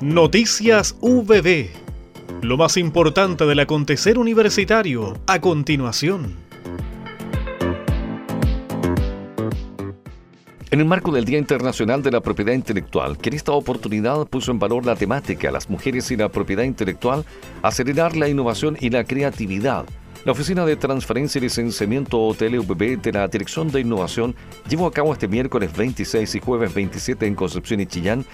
Noticias 0.00 0.94
VB. 1.00 1.70
Lo 2.42 2.56
más 2.56 2.76
importante 2.76 3.44
del 3.46 3.58
acontecer 3.58 4.16
universitario 4.16 5.18
a 5.26 5.40
continuación. 5.40 6.36
En 10.70 10.78
el 10.78 10.84
marco 10.84 11.10
del 11.10 11.24
Día 11.24 11.38
Internacional 11.38 12.00
de 12.04 12.12
la 12.12 12.20
Propiedad 12.20 12.52
Intelectual, 12.52 13.18
que 13.18 13.30
en 13.30 13.34
esta 13.34 13.50
oportunidad 13.50 14.24
puso 14.28 14.52
en 14.52 14.60
valor 14.60 14.86
la 14.86 14.94
temática 14.94 15.50
Las 15.50 15.68
mujeres 15.68 16.08
y 16.12 16.16
la 16.16 16.28
propiedad 16.28 16.62
intelectual, 16.62 17.24
acelerar 17.62 18.16
la 18.16 18.28
innovación 18.28 18.76
y 18.80 18.90
la 18.90 19.02
creatividad, 19.02 19.84
la 20.24 20.32
Oficina 20.32 20.66
de 20.66 20.76
Transferencia 20.76 21.38
y 21.38 21.42
Licenciamiento 21.42 22.20
OTLVB 22.20 23.00
de 23.00 23.12
la 23.12 23.28
Dirección 23.28 23.70
de 23.70 23.80
Innovación 23.80 24.34
llevó 24.68 24.86
a 24.86 24.92
cabo 24.92 25.12
este 25.12 25.28
miércoles 25.28 25.74
26 25.76 26.34
y 26.34 26.40
jueves 26.40 26.74
27 26.74 27.26
en 27.26 27.34
Concepción 27.34 27.80
y 27.80 27.86
Chillán 27.86 28.24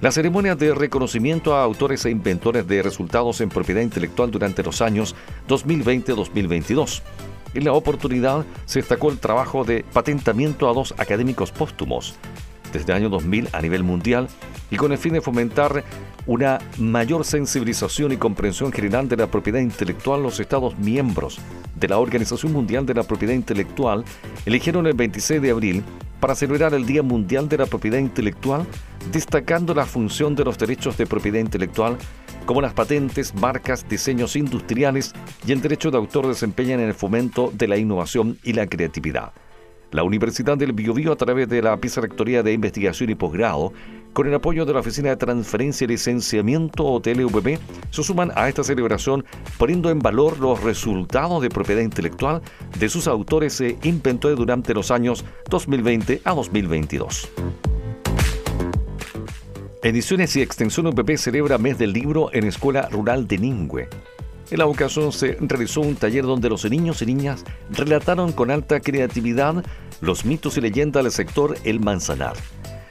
la 0.00 0.10
ceremonia 0.10 0.54
de 0.54 0.74
reconocimiento 0.74 1.54
a 1.54 1.62
autores 1.62 2.04
e 2.06 2.10
inventores 2.10 2.66
de 2.66 2.82
resultados 2.82 3.40
en 3.40 3.50
propiedad 3.50 3.82
intelectual 3.82 4.30
durante 4.30 4.62
los 4.62 4.80
años 4.80 5.14
2020-2022. 5.48 7.02
En 7.52 7.64
la 7.64 7.72
oportunidad 7.72 8.46
se 8.64 8.78
destacó 8.78 9.10
el 9.10 9.18
trabajo 9.18 9.64
de 9.64 9.84
patentamiento 9.92 10.68
a 10.68 10.72
dos 10.72 10.94
académicos 10.96 11.52
póstumos 11.52 12.14
desde 12.72 12.92
el 12.92 12.98
año 12.98 13.08
2000 13.10 13.48
a 13.52 13.60
nivel 13.60 13.82
mundial 13.82 14.28
y 14.70 14.76
con 14.76 14.92
el 14.92 14.98
fin 14.98 15.12
de 15.12 15.20
fomentar 15.20 15.84
una 16.26 16.60
mayor 16.78 17.24
sensibilización 17.24 18.12
y 18.12 18.16
comprensión 18.16 18.72
general 18.72 19.08
de 19.08 19.16
la 19.16 19.26
propiedad 19.26 19.60
intelectual, 19.60 20.22
los 20.22 20.38
Estados 20.38 20.78
miembros 20.78 21.38
de 21.74 21.88
la 21.88 21.98
Organización 21.98 22.52
Mundial 22.52 22.86
de 22.86 22.94
la 22.94 23.02
Propiedad 23.02 23.34
Intelectual 23.34 24.04
eligieron 24.46 24.86
el 24.86 24.94
26 24.94 25.42
de 25.42 25.50
abril 25.50 25.84
para 26.20 26.34
celebrar 26.34 26.74
el 26.74 26.86
Día 26.86 27.02
Mundial 27.02 27.48
de 27.48 27.58
la 27.58 27.66
Propiedad 27.66 27.98
Intelectual, 27.98 28.66
destacando 29.10 29.74
la 29.74 29.86
función 29.86 30.36
de 30.36 30.44
los 30.44 30.58
derechos 30.58 30.96
de 30.96 31.06
propiedad 31.06 31.40
intelectual 31.40 31.96
como 32.46 32.60
las 32.60 32.74
patentes, 32.74 33.34
marcas, 33.34 33.88
diseños 33.88 34.36
industriales 34.36 35.12
y 35.46 35.52
el 35.52 35.60
derecho 35.60 35.90
de 35.90 35.98
autor 35.98 36.26
desempeñan 36.26 36.80
en 36.80 36.88
el 36.88 36.94
fomento 36.94 37.50
de 37.54 37.68
la 37.68 37.76
innovación 37.76 38.38
y 38.42 38.52
la 38.52 38.66
creatividad. 38.66 39.32
La 39.92 40.04
Universidad 40.04 40.56
del 40.56 40.72
Biobío, 40.72 41.12
a 41.12 41.16
través 41.16 41.48
de 41.48 41.62
la 41.62 41.74
Vicerrectoría 41.76 42.42
de 42.42 42.52
Investigación 42.52 43.10
y 43.10 43.16
Posgrado, 43.16 43.72
con 44.12 44.26
el 44.26 44.34
apoyo 44.34 44.64
de 44.64 44.72
la 44.72 44.80
Oficina 44.80 45.10
de 45.10 45.16
Transferencia 45.16 45.84
y 45.84 45.88
Licenciamiento 45.88 46.84
o 46.84 47.00
TLVP, 47.00 47.58
se 47.90 48.02
suman 48.02 48.32
a 48.34 48.48
esta 48.48 48.64
celebración 48.64 49.24
poniendo 49.58 49.90
en 49.90 49.98
valor 49.98 50.38
los 50.38 50.62
resultados 50.62 51.42
de 51.42 51.48
propiedad 51.48 51.82
intelectual 51.82 52.42
de 52.78 52.88
sus 52.88 53.06
autores 53.06 53.60
e 53.60 53.78
inventores 53.82 54.36
durante 54.36 54.74
los 54.74 54.90
años 54.90 55.24
2020 55.48 56.22
a 56.24 56.34
2022. 56.34 57.28
Ediciones 59.82 60.36
y 60.36 60.42
Extensión 60.42 60.88
UPP 60.88 61.16
celebra 61.16 61.56
Mes 61.56 61.78
del 61.78 61.92
Libro 61.92 62.30
en 62.34 62.44
Escuela 62.44 62.88
Rural 62.90 63.26
de 63.26 63.38
Ningüe. 63.38 63.88
En 64.50 64.58
la 64.58 64.66
ocasión 64.66 65.12
se 65.12 65.38
realizó 65.40 65.80
un 65.80 65.94
taller 65.94 66.24
donde 66.24 66.50
los 66.50 66.68
niños 66.68 67.00
y 67.02 67.06
niñas 67.06 67.44
relataron 67.70 68.32
con 68.32 68.50
alta 68.50 68.80
creatividad 68.80 69.64
los 70.00 70.24
mitos 70.24 70.56
y 70.56 70.60
leyendas 70.60 71.04
del 71.04 71.12
sector 71.12 71.56
El 71.64 71.80
Manzanar. 71.80 72.34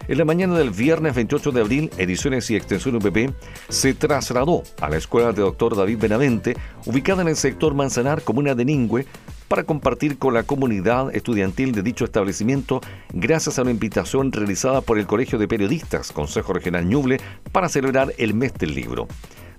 En 0.09 0.17
la 0.17 0.25
mañana 0.25 0.57
del 0.57 0.71
viernes 0.71 1.13
28 1.13 1.51
de 1.51 1.61
abril, 1.61 1.91
Ediciones 1.99 2.49
y 2.49 2.55
Extensión 2.55 2.95
UPP 2.95 3.31
se 3.67 3.93
trasladó 3.93 4.63
a 4.81 4.89
la 4.89 4.97
escuela 4.97 5.33
de 5.33 5.43
Dr. 5.43 5.75
David 5.75 5.99
Benavente, 5.99 6.57
ubicada 6.87 7.21
en 7.21 7.27
el 7.27 7.35
sector 7.35 7.75
Manzanar, 7.75 8.23
comuna 8.23 8.55
de 8.55 8.65
Ningüe, 8.65 9.05
para 9.47 9.65
compartir 9.65 10.17
con 10.17 10.33
la 10.33 10.41
comunidad 10.41 11.15
estudiantil 11.15 11.73
de 11.73 11.83
dicho 11.83 12.05
establecimiento 12.05 12.81
gracias 13.13 13.59
a 13.59 13.61
una 13.61 13.69
invitación 13.69 14.31
realizada 14.31 14.81
por 14.81 14.97
el 14.97 15.05
Colegio 15.05 15.37
de 15.37 15.47
Periodistas, 15.47 16.11
Consejo 16.11 16.53
Regional 16.53 16.87
Ñuble, 16.87 17.19
para 17.51 17.69
celebrar 17.69 18.11
el 18.17 18.33
mes 18.33 18.55
del 18.55 18.73
libro. 18.73 19.07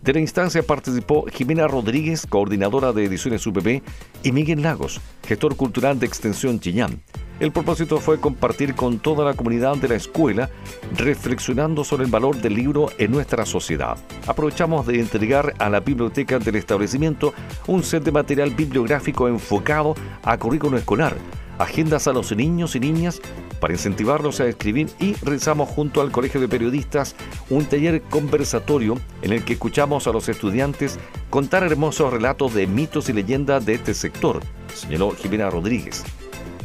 De 0.03 0.15
la 0.15 0.19
instancia 0.19 0.65
participó 0.65 1.27
Jimena 1.33 1.69
Rodríguez, 1.69 2.27
coordinadora 2.27 2.93
de 2.93 3.05
Ediciones 3.05 3.47
UPP, 3.47 3.84
y 4.25 4.32
Miguel 4.32 4.62
Lagos, 4.62 5.00
gestor 5.25 5.55
cultural 5.55 6.00
de 6.00 6.06
Extensión 6.06 6.59
Chillán. 6.59 7.00
El 7.41 7.53
propósito 7.53 7.99
fue 8.01 8.21
compartir 8.21 8.75
con 8.75 8.99
toda 8.99 9.25
la 9.25 9.33
comunidad 9.33 9.75
de 9.78 9.89
la 9.89 9.95
escuela, 9.95 10.51
reflexionando 10.95 11.84
sobre 11.84 12.05
el 12.05 12.11
valor 12.11 12.37
del 12.37 12.55
libro 12.55 12.91
en 12.99 13.11
nuestra 13.11 13.47
sociedad. 13.47 13.97
Aprovechamos 14.27 14.87
de 14.87 15.01
entregar 15.01 15.55
a 15.59 15.71
la 15.71 15.81
biblioteca 15.81 16.39
del 16.39 16.56
establecimiento 16.56 17.33
un 17.67 17.83
set 17.83 18.05
de 18.05 18.12
material 18.12 18.50
bibliográfico 18.50 19.27
enfocado 19.27 19.95
a 20.23 20.37
currículo 20.37 20.77
escolar, 20.77 21.17
agendas 21.59 22.06
a 22.06 22.12
los 22.12 22.31
niños 22.37 22.77
y 22.77 22.81
niñas 22.81 23.23
para 23.59 23.73
incentivarlos 23.73 24.41
a 24.41 24.47
escribir 24.47 24.91
y 24.99 25.15
realizamos 25.15 25.71
junto 25.71 26.03
al 26.03 26.12
Colegio 26.12 26.43
de 26.43 26.49
Periodistas 26.49 27.17
un 27.49 27.65
taller 27.65 28.03
conversatorio 28.03 28.99
en 29.23 29.33
el 29.33 29.47
que 29.47 29.55
escuchamos 29.55 30.06
a 30.06 30.12
los 30.12 30.29
estudiantes 30.29 30.99
contar 31.31 31.62
hermosos 31.62 32.12
relatos 32.12 32.53
de 32.53 32.67
mitos 32.67 33.09
y 33.09 33.15
leyendas 33.15 33.65
de 33.65 33.75
este 33.75 33.95
sector, 33.95 34.41
señaló 34.75 35.12
Jimena 35.12 35.49
Rodríguez. 35.49 36.05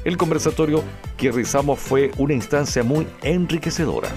El 0.06 0.18
conversatorio 0.18 0.84
que 1.18 1.32
realizamos 1.32 1.80
fue 1.80 2.12
una 2.20 2.36
instancia 2.36 2.84
muy 2.84 3.08
enriquecedora. 3.24 4.10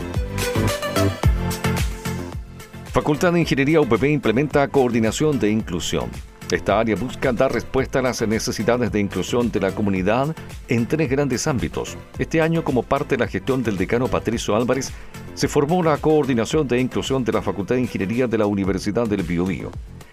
Facultad 2.92 3.32
de 3.32 3.40
Ingeniería 3.40 3.80
UPP 3.80 4.04
implementa 4.04 4.68
coordinación 4.68 5.38
de 5.38 5.50
inclusión. 5.50 6.10
Esta 6.50 6.78
área 6.78 6.94
busca 6.94 7.32
dar 7.32 7.52
respuesta 7.52 8.00
a 8.00 8.02
las 8.02 8.20
necesidades 8.20 8.92
de 8.92 9.00
inclusión 9.00 9.50
de 9.50 9.60
la 9.60 9.74
comunidad 9.74 10.36
en 10.68 10.86
tres 10.86 11.08
grandes 11.08 11.46
ámbitos. 11.46 11.96
Este 12.18 12.42
año, 12.42 12.62
como 12.62 12.82
parte 12.82 13.16
de 13.16 13.24
la 13.24 13.30
gestión 13.30 13.62
del 13.62 13.78
decano 13.78 14.08
Patricio 14.08 14.56
Álvarez, 14.56 14.92
se 15.32 15.48
formó 15.48 15.82
la 15.82 15.96
coordinación 15.96 16.68
de 16.68 16.80
inclusión 16.80 17.24
de 17.24 17.32
la 17.32 17.40
Facultad 17.40 17.76
de 17.76 17.82
Ingeniería 17.82 18.26
de 18.26 18.36
la 18.36 18.46
Universidad 18.46 19.06
del 19.06 19.22
Biobío. 19.22 19.70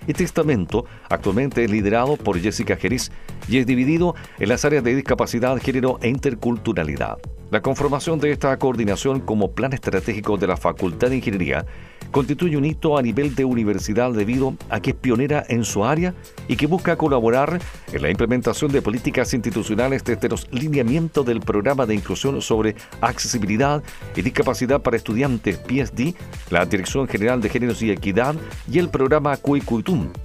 Este 0.08 0.24
estamento 0.24 0.86
actualmente 1.10 1.64
es 1.64 1.72
liderado 1.72 2.18
por 2.18 2.40
Jessica 2.40 2.76
Geriz 2.76 3.12
y 3.48 3.58
es 3.58 3.66
dividido 3.66 4.16
en 4.40 4.50
las 4.50 4.66
áreas 4.66 4.84
de 4.84 4.96
discapacidad, 4.96 5.58
género 5.58 6.00
e 6.02 6.10
interculturalidad. 6.10 7.18
La 7.56 7.62
conformación 7.62 8.20
de 8.20 8.32
esta 8.32 8.60
coordinación 8.60 9.22
como 9.22 9.54
plan 9.54 9.72
estratégico 9.72 10.36
de 10.36 10.46
la 10.46 10.58
Facultad 10.58 11.08
de 11.08 11.16
Ingeniería 11.16 11.66
constituye 12.12 12.58
un 12.58 12.66
hito 12.66 12.98
a 12.98 13.02
nivel 13.02 13.34
de 13.34 13.46
universidad 13.46 14.12
debido 14.12 14.58
a 14.70 14.82
que 14.82 14.90
es 14.90 14.96
pionera 14.98 15.42
en 15.48 15.64
su 15.64 15.86
área 15.86 16.14
y 16.50 16.58
que 16.58 16.68
busca 16.68 16.98
colaborar 16.98 17.62
en 17.94 18.02
la 18.02 18.10
implementación 18.10 18.74
de 18.74 18.82
políticas 18.82 19.34
institucionales 19.34 20.04
desde 20.04 20.28
los 20.28 20.52
lineamientos 20.52 21.26
del 21.26 21.40
programa 21.40 21.86
de 21.86 21.96
inclusión 21.96 22.42
sobre 22.42 22.76
accesibilidad 23.00 23.82
y 24.18 24.22
discapacidad 24.22 24.82
para 24.82 24.98
estudiantes 24.98 25.58
PSD, 25.58 26.14
la 26.50 26.66
Dirección 26.66 27.08
General 27.08 27.40
de 27.40 27.48
Géneros 27.48 27.82
y 27.82 27.90
Equidad 27.90 28.36
y 28.70 28.80
el 28.80 28.90
programa 28.90 29.38
CUICUITUM. 29.38 30.25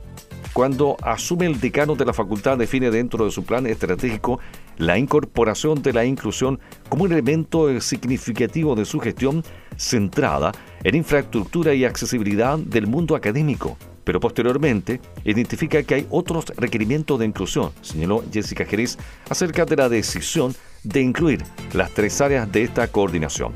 Cuando 0.61 0.99
asume 1.01 1.47
el 1.47 1.59
decano 1.59 1.95
de 1.95 2.05
la 2.05 2.13
facultad 2.13 2.59
define 2.59 2.91
dentro 2.91 3.25
de 3.25 3.31
su 3.31 3.45
plan 3.45 3.67
estratégico 3.67 4.41
la 4.77 4.99
incorporación 4.99 5.81
de 5.81 5.95
la 5.95 6.05
inclusión 6.05 6.61
como 6.91 7.05
un 7.05 7.13
elemento 7.13 7.81
significativo 7.81 8.75
de 8.75 8.85
su 8.85 9.01
gestión 9.01 9.43
centrada 9.79 10.53
en 10.85 10.97
infraestructura 10.97 11.73
y 11.73 11.87
accesibilidad 11.87 12.59
del 12.59 12.87
mundo 12.87 13.17
académico, 13.17 13.79
pero 14.05 14.21
posteriormente 14.21 15.01
identifica 15.25 15.83
que 15.83 15.95
hay 15.95 16.07
otros 16.11 16.45
requerimientos 16.59 17.19
de 17.19 17.25
inclusión, 17.25 17.73
señaló 17.81 18.23
Jessica 18.31 18.67
Jerez 18.67 18.99
acerca 19.31 19.65
de 19.65 19.77
la 19.77 19.89
decisión 19.89 20.55
de 20.85 21.01
incluir 21.01 21.43
las 21.73 21.91
tres 21.93 22.21
áreas 22.21 22.53
de 22.53 22.65
esta 22.65 22.87
coordinación. 22.89 23.55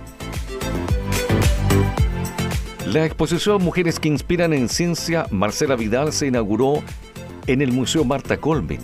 La 2.94 3.04
exposición 3.04 3.60
Mujeres 3.60 3.98
que 3.98 4.06
Inspiran 4.06 4.52
en 4.52 4.68
Ciencia 4.68 5.26
Marcela 5.32 5.74
Vidal 5.74 6.12
se 6.12 6.28
inauguró 6.28 6.80
en 7.48 7.60
el 7.60 7.72
Museo 7.72 8.04
Marta 8.04 8.36
Colvin 8.36 8.78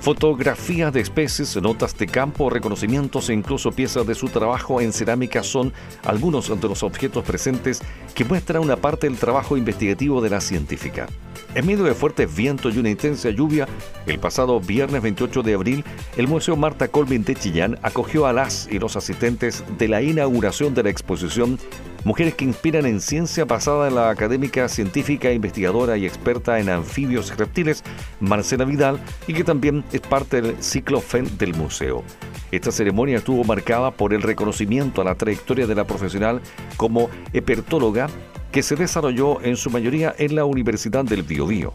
Fotografías 0.00 0.92
de 0.94 1.00
especies, 1.00 1.60
notas 1.60 1.98
de 1.98 2.06
campo, 2.06 2.48
reconocimientos 2.48 3.28
e 3.28 3.34
incluso 3.34 3.70
piezas 3.72 4.06
de 4.06 4.14
su 4.14 4.28
trabajo 4.28 4.80
en 4.80 4.92
cerámica 4.92 5.42
son 5.42 5.74
algunos 6.04 6.48
de 6.48 6.68
los 6.68 6.82
objetos 6.82 7.22
presentes 7.24 7.82
que 8.14 8.24
muestran 8.24 8.62
una 8.62 8.76
parte 8.76 9.08
del 9.08 9.18
trabajo 9.18 9.58
investigativo 9.58 10.22
de 10.22 10.30
la 10.30 10.40
científica. 10.40 11.06
En 11.54 11.66
medio 11.66 11.84
de 11.84 11.94
fuertes 11.94 12.34
vientos 12.34 12.74
y 12.74 12.78
una 12.78 12.88
intensa 12.88 13.28
lluvia, 13.28 13.68
el 14.06 14.18
pasado 14.18 14.58
viernes 14.60 15.02
28 15.02 15.42
de 15.42 15.54
abril, 15.54 15.84
el 16.16 16.28
Museo 16.28 16.56
Marta 16.56 16.88
Colvin 16.88 17.24
de 17.24 17.34
Chillán 17.34 17.78
acogió 17.82 18.26
a 18.26 18.32
las 18.32 18.68
y 18.70 18.78
los 18.78 18.96
asistentes 18.96 19.64
de 19.76 19.88
la 19.88 20.00
inauguración 20.00 20.72
de 20.72 20.84
la 20.84 20.90
exposición 20.90 21.58
Mujeres 22.04 22.34
que 22.34 22.46
inspiran 22.46 22.86
en 22.86 23.00
ciencia 23.00 23.44
basada 23.44 23.88
en 23.88 23.94
la 23.94 24.08
académica 24.08 24.68
científica, 24.68 25.32
investigadora 25.32 25.98
y 25.98 26.06
experta 26.06 26.58
en 26.58 26.70
anfibios 26.70 27.30
y 27.30 27.34
reptiles, 27.34 27.84
Marcela 28.20 28.64
Vidal, 28.64 28.98
y 29.26 29.34
que 29.34 29.44
también 29.44 29.84
es 29.92 30.00
parte 30.00 30.40
del 30.40 30.62
ciclo 30.62 31.00
FEN 31.00 31.36
del 31.36 31.54
museo. 31.54 32.02
Esta 32.50 32.72
ceremonia 32.72 33.18
estuvo 33.18 33.44
marcada 33.44 33.90
por 33.90 34.14
el 34.14 34.22
reconocimiento 34.22 35.02
a 35.02 35.04
la 35.04 35.14
trayectoria 35.14 35.66
de 35.66 35.74
la 35.74 35.86
profesional 35.86 36.40
como 36.78 37.10
epertóloga 37.34 38.08
que 38.50 38.62
se 38.62 38.76
desarrolló 38.76 39.42
en 39.42 39.56
su 39.56 39.68
mayoría 39.70 40.14
en 40.16 40.34
la 40.34 40.46
Universidad 40.46 41.04
del 41.04 41.22
Biobío. 41.22 41.74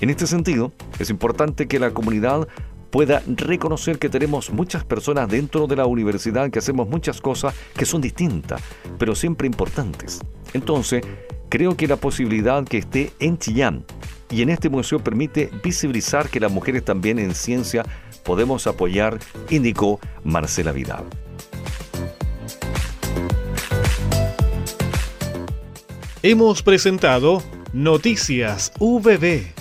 En 0.00 0.10
este 0.10 0.26
sentido, 0.26 0.72
es 0.98 1.10
importante 1.10 1.68
que 1.68 1.78
la 1.78 1.90
comunidad 1.90 2.48
pueda 2.90 3.22
reconocer 3.26 3.98
que 3.98 4.08
tenemos 4.08 4.50
muchas 4.50 4.84
personas 4.84 5.28
dentro 5.28 5.66
de 5.66 5.76
la 5.76 5.86
universidad 5.86 6.50
que 6.50 6.58
hacemos 6.58 6.88
muchas 6.88 7.20
cosas 7.20 7.54
que 7.74 7.84
son 7.84 8.00
distintas, 8.00 8.62
pero 8.98 9.14
siempre 9.14 9.46
importantes. 9.46 10.20
Entonces, 10.54 11.02
Creo 11.48 11.76
que 11.76 11.86
la 11.86 11.96
posibilidad 11.96 12.62
que 12.64 12.78
esté 12.78 13.12
en 13.20 13.38
Chillán 13.38 13.84
y 14.30 14.42
en 14.42 14.50
este 14.50 14.68
museo 14.68 14.98
permite 14.98 15.50
visibilizar 15.64 16.28
que 16.28 16.40
las 16.40 16.52
mujeres 16.52 16.84
también 16.84 17.18
en 17.18 17.34
ciencia 17.34 17.84
podemos 18.22 18.66
apoyar, 18.66 19.18
indicó 19.48 19.98
Marcela 20.24 20.72
Vidal. 20.72 21.04
Hemos 26.22 26.62
presentado 26.62 27.42
Noticias 27.72 28.72
VB 28.78 29.57